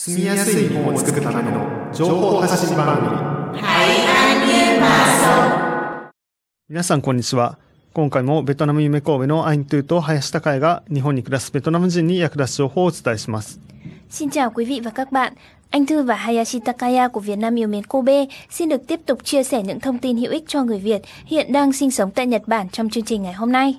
[0.00, 3.60] 住みやすい日本を作るための情報発信番組
[6.68, 7.58] 皆さんこんにちは
[7.94, 13.58] 今回もベトナム夢神戸のアイントゥと林孝也が日本に暮らすベトナム人に役立つ情報をお伝えします
[14.08, 15.32] Xin chào quý vị và các bạn.
[15.70, 19.24] Anh Thư và Hayashi Takaya của Việt Nam yêu mến Kobe xin được tiếp tục
[19.24, 22.26] chia sẻ những thông tin hữu ích cho người Việt hiện đang sinh sống tại
[22.26, 23.74] Nhật Bản trong chương trình ngày hôm nay.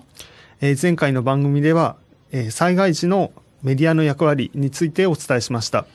[0.62, 1.96] えー前回の番組では、
[2.32, 3.32] えー災害時の
[3.64, 5.86] メディアの役割についてお伝えしました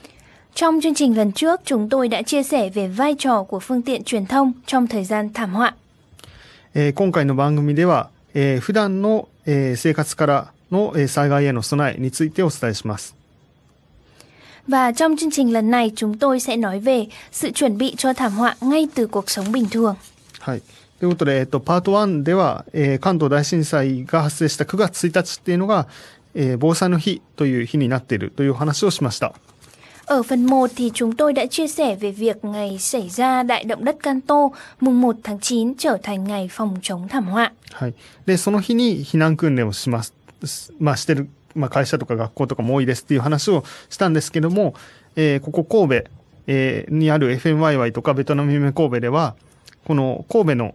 [0.54, 3.82] Trong chương trình lần trước, chúng tôi đã chia sẻ về vai trò của phương
[3.82, 5.72] tiện truyền thông trong thời gian thảm họa.
[6.74, 13.14] えー今回の番組では、えー普段の、えー生活からの、えー災害への備えについてお伝えします
[14.68, 18.12] Và trong chương trình lần này, chúng tôi sẽ nói về sự chuẩn bị cho
[18.12, 19.94] thảm họa ngay từ cuộc sống bình thường.
[20.40, 20.62] はい。
[21.00, 25.88] ということで、えっと、パート1では、えー関東大震災が発生した9月1日っていうのが、
[26.34, 29.34] えー防災の日という日になっているという話をしました。
[30.04, 33.64] Ở phần 1 thì chúng tôi đã chia sẻ về việc ngày xảy ra đại
[33.64, 34.48] động đất Kanto
[34.80, 37.52] mùng 1 tháng 9 trở thành ngày phòng chống thảm họa.
[37.72, 37.94] はい。
[38.26, 40.14] で、その日に避難訓練をします。
[40.80, 44.74] まあ、してる、まあ、会社とか学校とかも多いですっていう話をしたんですけども、
[45.16, 46.10] えーここ神戸、
[46.46, 49.36] えーにある FMYY とかベトナム夢神戸では、
[49.84, 50.74] この神戸の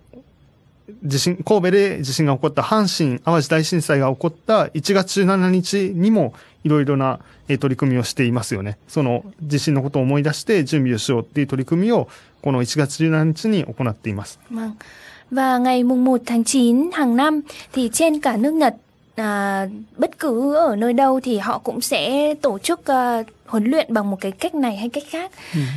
[1.02, 8.78] 地震、神戸で地震が起こった阪神淡路大震災が起こった1月17日にもいろいろな取り組みをしていますよね。
[8.88, 12.08] その地震のことを思い出して準備をしようっていう取り組みを
[12.42, 14.38] この1月17日に行っています。
[14.52, 14.72] Vâng.
[15.30, 17.40] Và ngày mùng 1 tháng 9 hàng năm
[17.72, 18.76] thì trên cả nước Nhật
[19.14, 19.66] à,
[19.96, 24.10] bất cứ ở nơi đâu thì họ cũng sẽ tổ chức à, huấn luyện bằng
[24.10, 25.30] một cái cách này hay cách khác.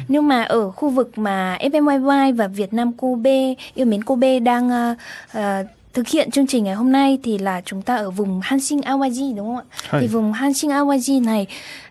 [0.07, 4.71] Nhưng mà ở khu vực mà FMYY và Việt Nam Kobe, yêu mến Kobe đang
[4.71, 4.95] à,
[5.31, 8.79] à, thực hiện chương trình ngày hôm nay thì là chúng ta ở vùng Hanshin
[8.79, 9.63] Awaji đúng không ạ?
[9.89, 10.01] Hay.
[10.01, 11.47] Thì vùng Hanshin Awaji này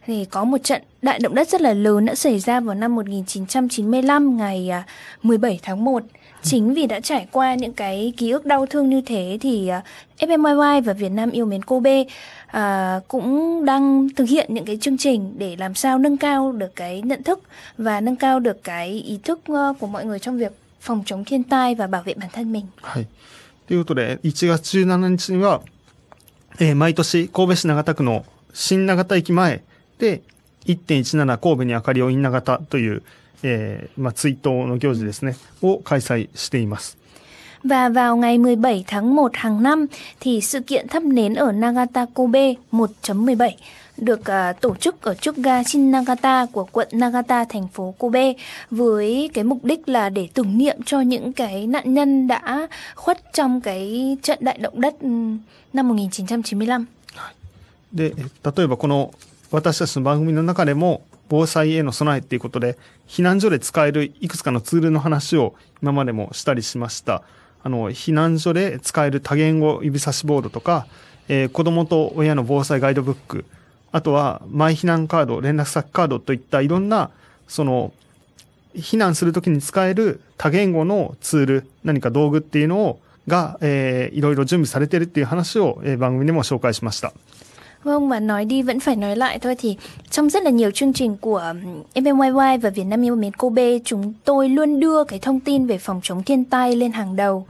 [0.07, 2.95] thì có một trận đại động đất rất là lớn đã xảy ra vào năm
[2.95, 4.83] 1995 ngày à,
[5.23, 6.03] 17 tháng 1.
[6.44, 9.84] Chính vì đã trải qua những cái ký ức đau thương như thế thì à,
[10.20, 12.04] FMYY và Việt Nam yêu mến Kobe
[12.48, 16.76] à, cũng đang thực hiện những cái chương trình để làm sao nâng cao được
[16.76, 17.40] cái nhận thức
[17.78, 21.26] và nâng cao được cái ý thức ờ, của mọi người trong việc phòng chống
[21.26, 22.66] thiên tai và bảo vệ bản thân mình.
[22.82, 23.08] はい。
[23.68, 25.62] ということで、1月17日には、
[26.60, 29.62] えー毎年神戸市長田区の新長田駅前
[30.00, 30.22] で、
[30.66, 33.04] 1.17神戸に明かりをイン長田という、
[33.44, 36.98] えーまあ、追悼の行事ですね、を開催しています。
[37.64, 39.86] Và vào ngày 17 tháng 1 hàng năm
[40.20, 43.52] thì sự kiện thắp nến ở Nagata Kobe 1.17
[43.98, 48.34] được à, tổ chức ở trước ga Shin Nagata của quận Nagata thành phố Kobe
[48.72, 53.34] với cái mục đích là để tưởng niệm cho những cái nạn nhân đã khuất
[53.34, 55.40] trong cái trận đại động đất ừm,
[55.74, 56.86] năm 1995.
[57.92, 59.12] で、えー例えばこの
[59.52, 61.02] 私たちの番組の中でも、
[61.33, 62.77] 防災への備えっていうことで、
[63.09, 67.23] 避難所で使えるいくつかのツールの話を今までもしたりしました。
[67.63, 70.87] あの、避難所で使える多言語指差しボードとか、
[71.29, 73.47] えー子供と親の防災ガイドブック、
[73.93, 77.09] あとは、マイ避難カード、連絡先カードといったいろんな、
[77.49, 77.95] その、
[78.75, 87.15] 避難するときに使える多言語のツール、何か道具っていうのを、が、えーいろいろ準備されてるっていう話を、えー番組でも紹介しました。
[87.85, 89.77] Vâng và nói đi vẫn phải nói lại thôi thì
[90.11, 91.55] trong rất là nhiều chương trình của
[91.95, 95.79] FMYY và Việt Nam yêu mến Kobe chúng tôi luôn đưa cái thông tin về
[95.79, 97.47] phòng chống thiên tai lên hàng đầu.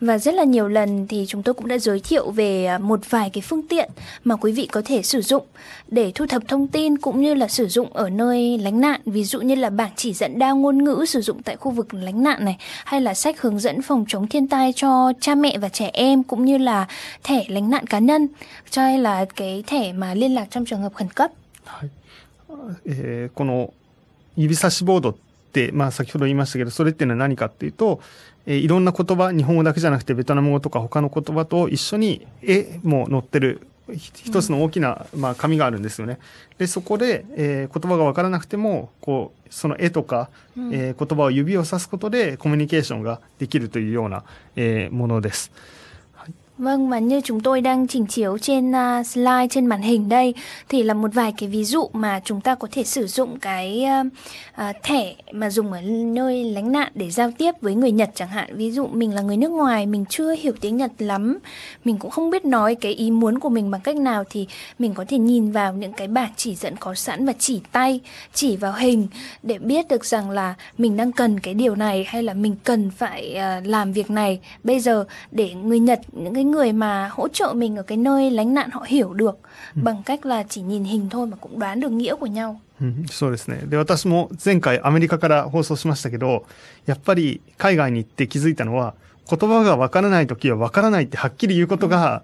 [0.00, 3.00] Và rất là nhiều lần thì chúng tôi cũng đã giới thiệu về à, một
[3.10, 3.90] vài cái phương tiện
[4.24, 5.42] mà quý vị có thể sử dụng
[5.88, 9.00] để thu thập thông tin cũng như là sử dụng ở nơi lánh nạn.
[9.06, 11.94] Ví dụ như là bảng chỉ dẫn đa ngôn ngữ sử dụng tại khu vực
[11.94, 15.58] lánh nạn này hay là sách hướng dẫn phòng chống thiên tai cho cha mẹ
[15.58, 16.86] và trẻ em cũng như là
[17.24, 18.28] thẻ lánh nạn cá nhân
[18.70, 21.30] cho hay là cái thẻ mà liên lạc trong trường hợp khẩn cấp
[21.64, 21.90] はい
[22.86, 23.72] えーこの
[24.36, 25.14] 指差しボードっ
[25.52, 28.00] て、まあ、先ほど言いましたけどそれっていうのは何かっていうと、
[28.46, 36.18] えーいろんな言葉日本語だけじゃなくてベトナム語とか他の言葉と一緒に絵も載ってるひ一つの大きな、まあ、紙があるんですよね。
[36.58, 40.30] でそこで、えー言葉が分からなくてもこうその絵とか、
[40.72, 44.24] えー言葉を指をさすことでコミュニケーションができるというような、
[44.56, 45.52] えーものです。
[46.58, 50.34] Vâng và như chúng tôi đang trình chiếu trên uh, slide trên màn hình đây
[50.68, 53.86] thì là một vài cái ví dụ mà chúng ta có thể sử dụng cái
[54.00, 54.06] uh,
[54.70, 58.28] uh, thẻ mà dùng ở nơi lánh nạn để giao tiếp với người Nhật chẳng
[58.28, 58.56] hạn.
[58.56, 61.38] Ví dụ mình là người nước ngoài, mình chưa hiểu tiếng Nhật lắm,
[61.84, 64.46] mình cũng không biết nói cái ý muốn của mình bằng cách nào thì
[64.78, 68.00] mình có thể nhìn vào những cái bảng chỉ dẫn có sẵn và chỉ tay,
[68.34, 69.08] chỉ vào hình
[69.42, 72.90] để biết được rằng là mình đang cần cái điều này hay là mình cần
[72.90, 77.28] phải uh, làm việc này bây giờ để người Nhật những cái người mà hỗ
[77.28, 79.38] trợ mình ở cái nơi lánh nạn họ hiểu được
[79.74, 82.60] bằng cách là chỉ nhìn hình thôi mà cũng đoán được nghĩa của nhau.
[82.80, 83.66] うん、そうですね。
[83.66, 86.44] で、私も前回アメリカから放送しましたけど、
[86.86, 88.94] やっぱり海外に行って気づいたのは、
[89.30, 92.22] 言葉がわからない時はわからないってはっきり言うことが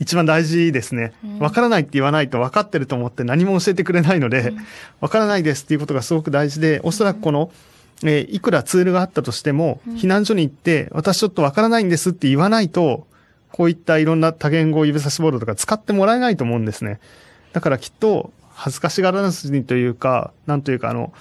[0.00, 1.12] 一番大事ですね。
[1.38, 4.52] わからないって言わないと分かってると思って何も教えてくれないので、
[5.00, 7.52] わからないですっていうことがすごく大事で、おそらくこの、
[8.02, 13.06] えー、いくらツールがあったとしても、避難所に行って、私ちょっとわからないんですって言わないと、
[13.52, 17.00] こういったいろんな多言語指差しボードとか使ってもらえないと思うんですね。
[17.52, 21.12] だからきっと、恥ずかしがらずにというか、なんというかあの、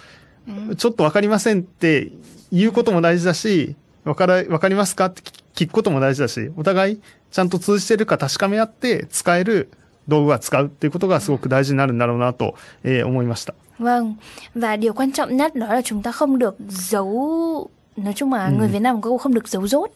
[0.77, 2.11] ちょっとわかりませんって
[2.51, 5.21] 言うことも大事だし、わから、わかりますかって
[5.55, 9.69] 聞くことも大事だし、お互いちゃんと通じてるか確かめ合って使える
[10.07, 13.53] 道具は使うっていうことがすごく大事になるんだろうなと、えー、思いました。
[13.79, 14.15] Vâng,
[14.55, 18.45] và điều quan trọng nhất đó là chúng ta không được giấu nói chung là
[18.45, 18.51] ừ.
[18.51, 19.91] người Việt Nam có không được giấu dốt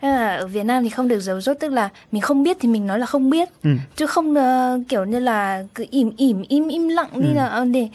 [0.00, 0.08] Ừ.
[0.08, 2.86] ở Việt Nam thì không được giấu dốt tức là mình không biết thì mình
[2.86, 3.70] nói là không biết ừ.
[3.96, 7.34] chứ không uh, kiểu như là cứ im ỉm im im lặng đi ừ.
[7.34, 7.88] là ờ, để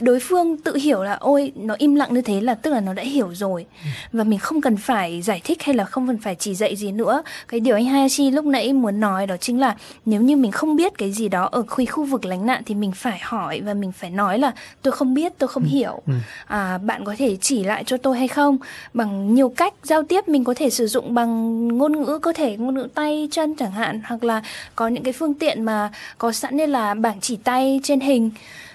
[0.00, 2.92] đối phương tự hiểu là ôi nó im lặng như thế là tức là nó
[2.92, 3.88] đã hiểu rồi ừ.
[4.12, 6.92] và mình không cần phải giải thích hay là không cần phải chỉ dạy gì
[6.92, 10.52] nữa cái điều anh Hayashi lúc nãy muốn nói đó chính là nếu như mình
[10.52, 13.60] không biết cái gì đó ở khu khu vực lánh nạn thì mình phải hỏi
[13.60, 14.52] và mình phải nói là
[14.82, 15.68] tôi không biết tôi không ừ.
[15.68, 16.12] hiểu ừ.
[16.46, 18.58] à, bạn có thể chỉ lại cho tôi hay không
[18.94, 22.57] bằng nhiều cách giao tiếp mình có thể sử dụng bằng ngôn ngữ cơ thể
[22.57, 24.41] ngôn ngữ tay chân chẳng hạn hoặc là
[24.75, 28.31] có những cái phương tiện mà có sẵn như là bảng chỉ tay trên hình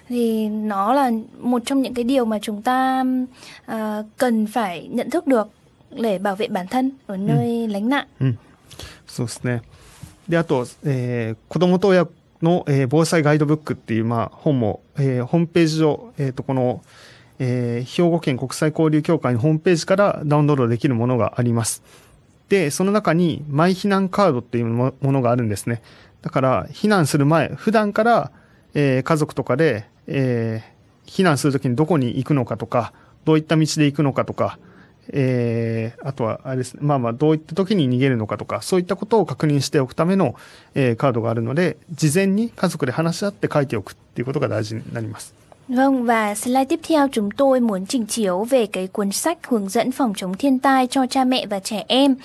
[0.09, 3.05] thì nó là một trong những cái điều mà chúng ta
[3.73, 3.77] uh,
[4.17, 5.49] cần phải nhận thức được
[5.91, 8.07] để bảo vệ bản thân ở nơi lánh nạn.
[8.21, 8.39] うん、
[9.07, 9.63] そうですね。
[10.29, 12.07] で、あと、えー、子供と親
[12.43, 16.83] の、えー、防災ガイドブックっていう、まあ、本も、えー、ホームページ上、えっ、ー、と、この、
[17.39, 21.83] えー、兵庫県国際交流協会のホームページからダウンロードできるものがあります。
[22.52, 25.82] で、その中に、マイ避難カードっていうものがあるんですね。
[26.22, 28.32] だから、避難する前、普段から、
[28.74, 32.92] えー、家族とかで、えー、避難するときにどこに行くのかとか、
[33.24, 34.60] どういった道で行くのかとか、
[35.14, 40.36] えー、あとは、あれですね、まあまあ、どういった時に逃げるのかとか、そういったことを確認しておくための、
[40.76, 45.41] えー、カードがあるので、事前に家族で話し合って書いておくっていうことが大事になります。
[45.76, 49.92] Vâng và slide tiếp theo chúng tôi muốn trình chiếu về cái cuốn sách hướng dẫn
[49.92, 52.16] phòng chống thiên tai cho cha mẹ và trẻ em.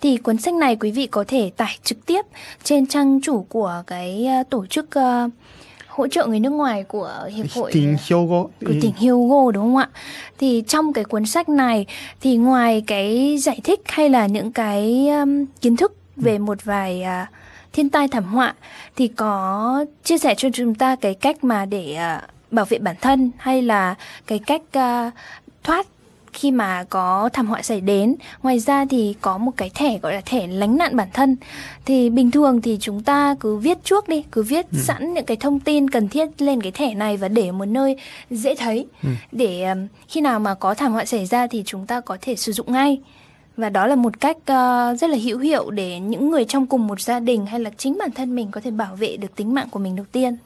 [0.00, 2.22] Thì cuốn sách này quý vị có thể tải trực tiếp
[2.64, 5.30] trên trang chủ của cái uh, tổ chức uh,
[5.88, 9.76] hỗ trợ người nước ngoài của hiệp hội tỉnh Hyogo của tỉnh Hyogo đúng không
[9.76, 9.88] ạ?
[10.38, 11.86] Thì trong cái cuốn sách này
[12.20, 17.02] thì ngoài cái giải thích hay là những cái um, kiến thức về một vài
[17.22, 17.28] uh,
[17.72, 18.54] thiên tai thảm họa
[18.96, 22.96] thì có chia sẻ cho chúng ta cái cách mà để uh, bảo vệ bản
[23.00, 23.94] thân hay là
[24.26, 25.12] cái cách uh,
[25.62, 25.86] thoát
[26.32, 30.14] khi mà có thảm họa xảy đến ngoài ra thì có một cái thẻ gọi
[30.14, 31.36] là thẻ lánh nạn bản thân
[31.84, 34.78] thì bình thường thì chúng ta cứ viết trước đi cứ viết ừ.
[34.82, 37.96] sẵn những cái thông tin cần thiết lên cái thẻ này và để một nơi
[38.30, 39.08] dễ thấy ừ.
[39.32, 39.66] để
[40.08, 42.72] khi nào mà có thảm họa xảy ra thì chúng ta có thể sử dụng
[42.72, 43.00] ngay
[43.56, 46.86] và đó là một cách uh, rất là hữu hiệu để những người trong cùng
[46.86, 49.54] một gia đình hay là chính bản thân mình có thể bảo vệ được tính
[49.54, 50.36] mạng của mình đầu tiên.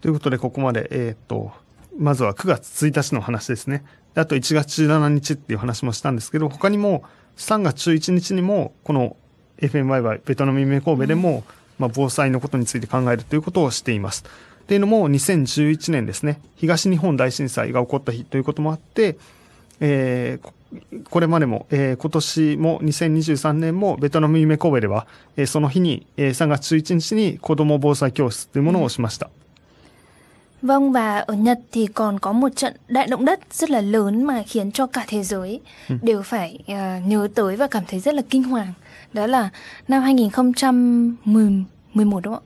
[0.00, 1.52] ということで、ここまで、えっ、と、
[1.98, 3.84] まずは9月1日の話ですね。
[4.14, 7.04] あと1月17日っていう話もしたんですけど、他にも
[7.36, 9.16] 3月11日にも、この
[9.58, 11.44] FMYY ベトナム夢神戸でも、
[11.78, 14.24] まあ、防災のことについて考えるということをしています。
[14.62, 19.16] っていうのも2011年ですね、東日本大震災が起こった日ということもあって、
[19.80, 29.30] えー、これまでも、えー、今年も2023年もベトナム夢神戸では、えー、その日に、えー、3月11日に子ども防災教室というものをしました。
[30.62, 34.42] Vâng và ở Nhật thì còn có một trận đại động đất rất là lớn mà
[34.46, 35.96] khiến cho cả thế giới ừ.
[36.02, 38.72] đều phải uh, nhớ tới và cảm thấy rất là kinh hoàng.
[39.12, 39.48] Đó là
[39.88, 42.44] năm 2011 đúng không ạ?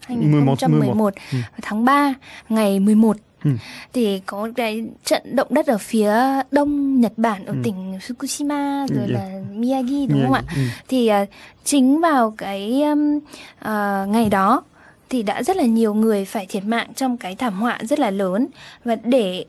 [0.00, 1.38] 2011 11, ừ.
[1.62, 2.14] tháng 3
[2.48, 3.50] ngày 11 Ừ.
[3.92, 6.14] thì có cái trận động đất ở phía
[6.50, 7.58] đông Nhật Bản ở ừ.
[7.64, 9.12] tỉnh Fukushima rồi ừ.
[9.12, 10.24] là Miyagi đúng Miyagi.
[10.24, 10.42] không ạ?
[10.56, 10.62] Ừ.
[10.88, 11.28] Thì uh,
[11.64, 14.62] chính vào cái um, uh, ngày đó
[15.10, 18.10] thì đã rất là nhiều người phải thiệt mạng trong cái thảm họa rất là
[18.10, 18.46] lớn.
[18.84, 19.44] Và để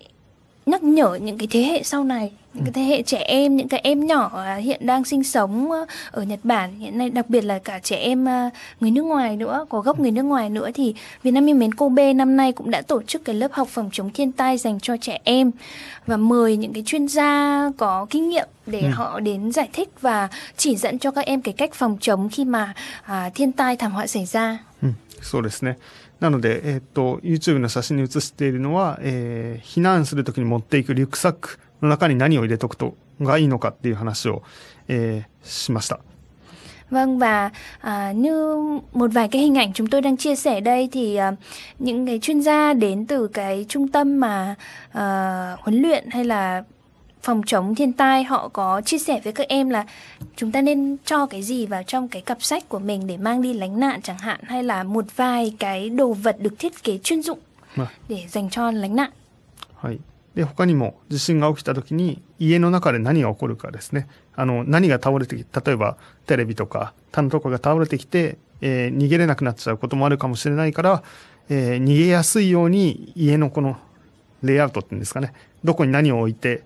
[0.71, 3.69] nhắc nhở những cái thế hệ sau này những cái thế hệ trẻ em những
[3.69, 5.71] cái em nhỏ hiện đang sinh sống
[6.11, 8.25] ở Nhật Bản hiện nay đặc biệt là cả trẻ em
[8.81, 11.75] người nước ngoài nữa có gốc người nước ngoài nữa thì Việt Nam yêu mến
[11.75, 14.81] Kobe năm nay cũng đã tổ chức cái lớp học phòng chống thiên tai dành
[14.81, 15.51] cho trẻ em
[16.07, 18.89] và mời những cái chuyên gia có kinh nghiệm để ừ.
[18.93, 22.45] họ đến giải thích và chỉ dẫn cho các em cái cách phòng chống khi
[22.45, 24.59] mà à, thiên tai thảm họa xảy ra.
[24.83, 24.89] Ừ.
[25.23, 25.77] そうですね。
[26.22, 34.44] なので、えっ、と、YouTube の写真に写しているのは、えー、避難するときに持っていくリュックサックの中に何を入れとくとがいいのかっていう話を、
[34.88, 36.00] えー、しました。
[36.92, 37.52] Vâng và
[37.82, 38.56] à, như
[38.94, 41.34] một vài cái hình ảnh chúng tôi đang chia sẻ đây thì à,
[41.80, 44.56] những cái chuyên gia đến từ cái trung tâm mà
[44.92, 46.64] à, huấn luyện hay là
[47.23, 49.87] phòng chống thiên tai họ có chia sẻ với các em là
[50.37, 53.43] chúng ta nên cho cái gì vào trong cái cặp sách của mình để mang
[53.43, 56.99] đi lánh nạn chẳng hạn hay là một vài cái đồ vật được thiết kế
[56.99, 57.39] chuyên dụng
[58.09, 59.11] để dành cho lánh nạn.
[59.77, 60.01] はい。
[60.35, 64.07] で、他にも地震が起きた時に家の中で何が起こるかですね。
[64.35, 71.03] あの、何が倒れてきて、例えばテレビとか棚とかが倒れてきて、えー、逃げれなくなっちゃうこともあるかもしれないから、
[71.49, 73.77] えー、逃げやすいように家のこの
[74.43, 75.33] レイアウトっていうんですかね。
[75.65, 76.63] どこに何を置いて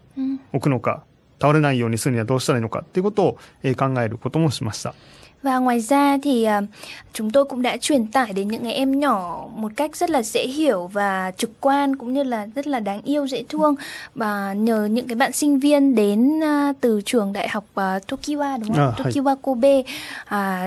[0.53, 1.03] おくのか、
[1.41, 4.95] 倒れないようにするにはどうしたらいいのかっていうことを、えー、考えることもしました。
[5.43, 6.65] Và ngoài ra thì uh,
[7.13, 10.47] chúng tôi cũng đã truyền tải đến những em nhỏ một cách rất là dễ
[10.47, 13.75] hiểu và trực quan cũng như là rất là đáng yêu dễ thương
[14.15, 18.59] và nhờ những cái bạn sinh viên đến uh, từ trường đại học uh, Tokiwa
[18.59, 18.77] đúng không?
[18.77, 19.85] À, Tokiwa Kobe uh,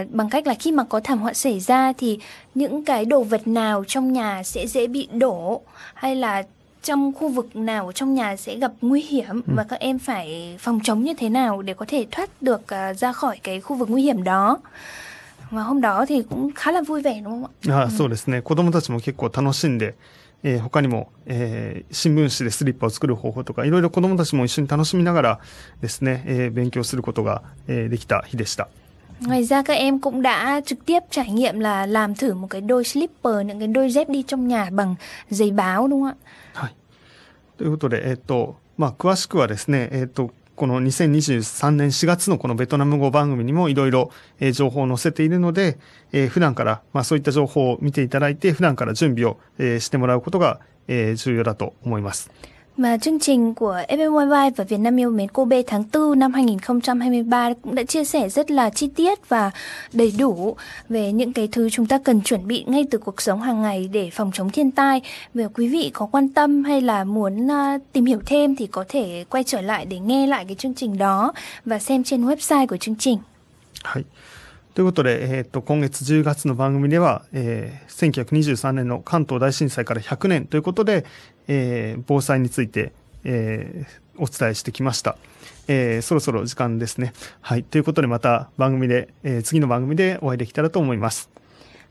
[0.10, 2.20] bằng cách là khi mà có thảm họa xảy ra thì
[2.56, 5.62] những cái đồ vật nào trong nhà sẽ dễ bị đổ
[5.94, 6.44] hay là
[6.84, 9.54] trong khu vực nào trong nhà sẽ gặp nguy hiểm ừ.
[9.56, 12.98] và các em phải phòng chống như thế nào để có thể thoát được uh,
[12.98, 14.60] ra khỏi cái khu vực nguy hiểm đó.
[15.52, 17.74] Và hôm đó thì cũng khá là vui vẻ đúng không ạ?
[17.74, 18.42] あ、うん、そうですね。
[18.42, 19.96] 子供たちも結構楽しんで、
[20.44, 25.40] えー、他にも、えー、新聞紙でスリッパを作る方法とか、いろいろ子供たちも一緒に楽しみながら
[25.82, 28.68] ですね、えー、勉強することが、えー、できた日でした。
[29.20, 32.62] Ngoài ra các em cũng đã trực tiếp trải nghiệm là làm thử một cái
[32.62, 34.96] đôi slipper, những cái đôi dép đi trong nhà bằng
[35.30, 36.16] giấy báo đúng không ạ?
[36.54, 36.76] はい。
[37.58, 44.12] ということで、えっ、と、まあ、詳しくはですね、えっ、と、この2023年4月のこのベトナム語番組にもいろいろ
[44.52, 45.80] 情報を載せているので、
[46.12, 52.30] えー、普段から、まあ、そういった情報を見ていただいて、普段から準備を、えー、してもらうことが、えー、重要だと思います。
[52.79, 56.33] Và chương trình của FMYY và Việt Nam yêu mến cô B tháng 4 năm
[56.33, 59.51] 2023 cũng đã chia sẻ rất là chi tiết và
[59.93, 60.57] đầy đủ
[60.89, 63.89] về những cái thứ chúng ta cần chuẩn bị ngay từ cuộc sống hàng ngày
[63.93, 65.01] để phòng chống thiên tai.
[65.35, 68.85] Và quý vị có quan tâm hay là muốn à, tìm hiểu thêm thì có
[68.89, 71.33] thể quay trở lại để nghe lại cái chương trình đó
[71.65, 73.19] và xem trên website của chương trình.
[73.85, 74.05] はい。
[74.79, 81.05] ということで、えー、と今月10月の番組では、えー、1923年の関東大震災から100年ということで、
[81.49, 82.93] えー、防災について、
[83.25, 85.17] えー、お伝えしてきました。
[85.67, 87.13] えー、そろそろ時間ですね。
[87.41, 87.65] はい。
[87.65, 91.29] ということでまた番組で、えー、次の番組でお会いできたらと思います。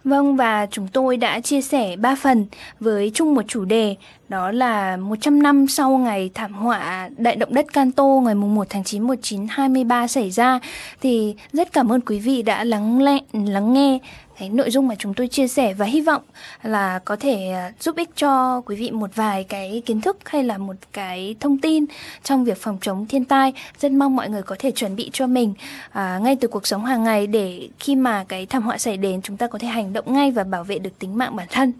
[0.05, 2.45] Vâng và chúng tôi đã chia sẻ 3 phần
[2.79, 3.95] với chung một chủ đề
[4.29, 8.83] đó là 100 năm sau ngày thảm họa đại động đất Kanto ngày 1 tháng
[8.83, 10.59] 9 1923 xảy ra
[11.01, 13.99] thì rất cảm ơn quý vị đã lắng lẽ, lắng nghe
[14.39, 16.21] cái nội dung mà chúng tôi chia sẻ và hy vọng
[16.63, 20.43] là có thể à, giúp ích cho quý vị một vài cái kiến thức hay
[20.43, 21.85] là một cái thông tin
[22.23, 23.53] trong việc phòng chống thiên tai.
[23.79, 25.53] Rất mong mọi người có thể chuẩn bị cho mình
[25.91, 29.21] à, ngay từ cuộc sống hàng ngày để khi mà cái thảm họa xảy đến
[29.21, 31.73] chúng ta có thể hành động ngay và bảo vệ được tính mạng bản thân.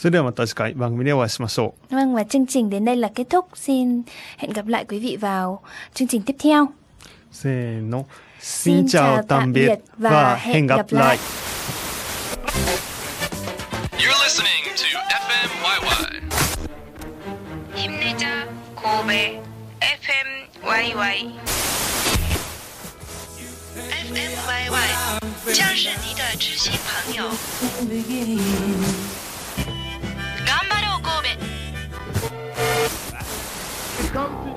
[0.00, 1.94] それではまた次回番組でお会いしましょう。
[1.94, 3.46] Vâng và chương trình đến đây là kết thúc.
[3.54, 4.02] Xin
[4.36, 5.62] hẹn gặp lại quý vị vào
[5.94, 6.66] chương trình tiếp theo.
[7.32, 8.06] せーの。
[8.40, 11.18] Xin chào tạm biệt và hẹn gặp lại.
[13.98, 14.86] You're listening to
[15.26, 16.20] FMYY.
[17.74, 19.40] 힘내자 Kobe
[19.80, 21.32] FMYY.
[23.90, 24.88] FMYY
[25.54, 27.30] 将是你的知心朋友。
[34.11, 34.51] Come to...